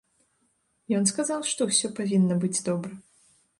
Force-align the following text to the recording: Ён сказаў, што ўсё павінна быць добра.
Ён 0.99 1.03
сказаў, 1.11 1.45
што 1.51 1.69
ўсё 1.69 1.93
павінна 2.01 2.41
быць 2.47 2.53
добра. 2.71 2.91